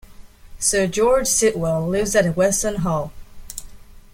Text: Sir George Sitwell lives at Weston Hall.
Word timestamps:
Sir 0.57 0.87
George 0.87 1.27
Sitwell 1.27 1.87
lives 1.87 2.15
at 2.15 2.35
Weston 2.35 2.77
Hall. 2.77 3.13